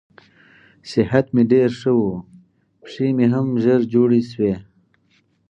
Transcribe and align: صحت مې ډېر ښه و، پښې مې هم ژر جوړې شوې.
صحت 0.91 1.25
مې 1.33 1.43
ډېر 1.51 1.69
ښه 1.79 1.91
و، 1.95 2.01
پښې 2.83 3.07
مې 3.17 3.25
هم 3.33 3.47
ژر 3.63 3.81
جوړې 3.93 4.21
شوې. 4.31 4.53